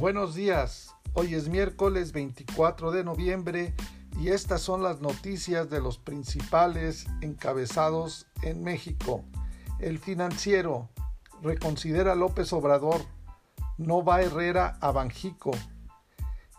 Buenos 0.00 0.34
días, 0.34 0.94
hoy 1.12 1.34
es 1.34 1.50
miércoles 1.50 2.12
24 2.12 2.90
de 2.90 3.04
noviembre 3.04 3.74
y 4.18 4.28
estas 4.28 4.62
son 4.62 4.82
las 4.82 5.02
noticias 5.02 5.68
de 5.68 5.82
los 5.82 5.98
principales 5.98 7.04
encabezados 7.20 8.26
en 8.40 8.64
México. 8.64 9.22
El 9.78 9.98
financiero 9.98 10.88
reconsidera 11.42 12.14
López 12.14 12.50
Obrador, 12.54 13.02
no 13.76 14.02
va 14.02 14.22
Herrera 14.22 14.78
a 14.80 14.90
Banjico. 14.90 15.50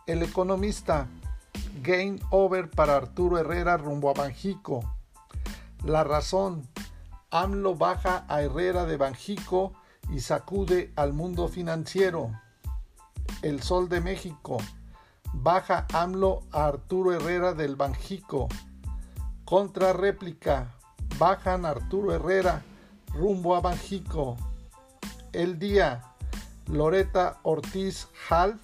El 0.05 0.21
economista, 0.21 1.07
game 1.81 2.19
over 2.29 2.69
para 2.69 2.95
Arturo 2.95 3.39
Herrera 3.39 3.75
rumbo 3.75 4.11
a 4.11 4.13
Banjico. 4.13 4.81
La 5.83 6.03
razón, 6.03 6.67
AMLO 7.31 7.73
baja 7.73 8.23
a 8.27 8.43
Herrera 8.43 8.85
de 8.85 8.97
Banjico 8.97 9.73
y 10.11 10.19
sacude 10.19 10.93
al 10.95 11.13
mundo 11.13 11.47
financiero. 11.47 12.29
El 13.41 13.63
Sol 13.63 13.89
de 13.89 14.01
México. 14.01 14.57
Baja 15.33 15.87
AMLO 15.93 16.43
a 16.51 16.67
Arturo 16.67 17.11
Herrera 17.11 17.53
del 17.53 17.75
Banjico. 17.75 18.47
Contra 19.45 19.93
réplica. 19.93 20.75
Bajan 21.17 21.65
Arturo 21.65 22.13
Herrera 22.13 22.61
rumbo 23.07 23.55
a 23.55 23.61
Banjico. 23.61 24.37
El 25.33 25.57
día. 25.57 26.03
Loreta 26.67 27.39
Ortiz 27.41 28.07
Half, 28.29 28.55